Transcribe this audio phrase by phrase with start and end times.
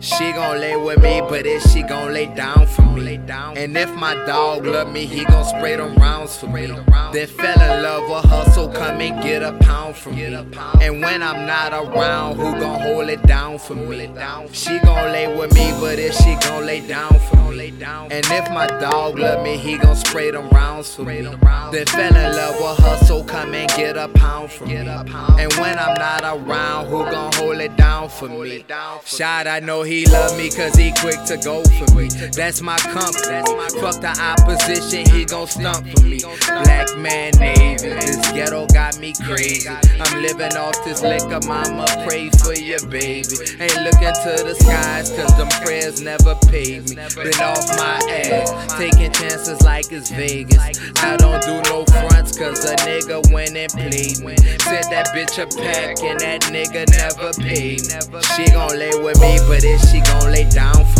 [0.00, 2.89] She gon' lay with me, but is she gon' lay down for me?
[3.06, 6.66] And if my dog love me, he gon' spray them rounds for me.
[7.12, 10.24] Then fell in love with hustle, come and get a pound from me.
[10.24, 14.08] And when I'm not around, who gon' hold it down for me?
[14.52, 17.72] She gon' lay with me, but if she gon' lay down for me.
[17.80, 21.22] And if my dog love me, he gon' spray them rounds for me.
[21.22, 24.76] Then fell in love with hustle, come and get a pound from me.
[24.76, 28.64] And when I'm not around, who gon' hold it down for me?
[29.04, 32.08] Shot, I know he love me cause he quick to go for me.
[32.32, 33.42] That's my company.
[33.80, 36.20] Fuck the opposition, he gon' stump for me.
[36.20, 39.68] Black man Navy, this ghetto got me crazy.
[39.68, 43.30] I'm living off this liquor, mama, pray for your baby.
[43.62, 46.96] Ain't looking to the skies cause them prayers never paid me.
[47.14, 50.58] Been off my ass, taking chances like it's Vegas.
[51.02, 54.36] I don't do no fronts cause a nigga went and played me.
[54.66, 57.86] Sent that bitch a pack and that nigga never paid.
[57.86, 58.20] Me.
[58.34, 60.99] She gon' lay with me, but if she gon' lay down for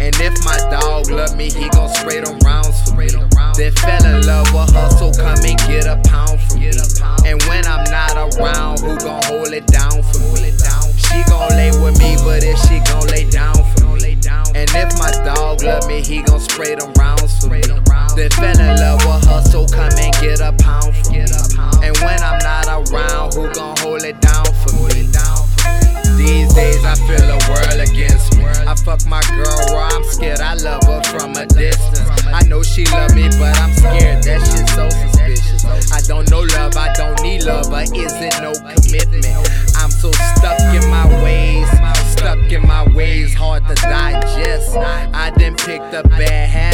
[0.00, 3.08] And if my dog love me, he gon' spray them rounds for me.
[3.56, 6.70] Then fell in love with hustle, come and get a pound from me.
[7.24, 10.52] And when I'm not around, who gon' hold it down for me?
[10.96, 14.14] She gon' lay with me, but if she gon' lay down for me.
[14.54, 17.62] And if my dog love me, he gon' spray them rounds for me.
[18.14, 21.20] Then fell in love with hustle, come and get a pound from me.
[21.82, 25.08] And when I'm not around, who gon' hold it down for me?
[26.16, 28.25] These days I feel the world against
[28.86, 32.24] fuck my girl raw, I'm scared I love her from a distance.
[32.26, 35.92] I know she love me, but I'm scared, that shit's so suspicious.
[35.92, 39.26] I don't know love, I don't need love, but is it no commitment?
[39.76, 41.68] I'm so stuck in my ways,
[42.12, 44.76] stuck in my ways, hard to digest.
[44.76, 46.65] I done picked up bad habits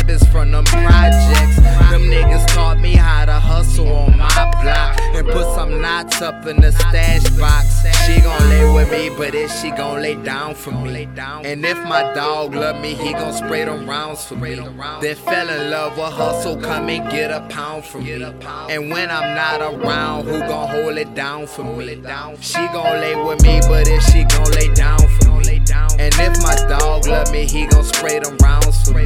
[5.81, 7.83] knots up in the stash box.
[8.07, 11.08] She gon' lay with me, but if she gon' lay down for me.
[11.45, 14.55] And if my dog love me, he gon' spray them rounds for me.
[14.55, 18.23] Then fell in love with hustle, come and get a pound from me.
[18.23, 22.02] And when I'm not around, who gon' hold it down for me?
[22.41, 25.61] She gon' lay with me, but if she gon' lay down for me.
[25.98, 29.05] And if my dog love me, he gon' spray them rounds for me.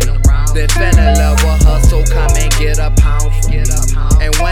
[0.54, 3.58] Then fell in love with hustle, come and get a pound from me.
[4.22, 4.45] And when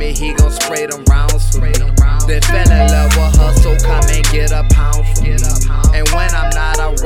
[0.00, 1.72] me, he gon' spray them rounds for me.
[2.26, 5.36] Then fell in love with hustle, come and get a pound for me.
[5.92, 6.99] And when I'm not around,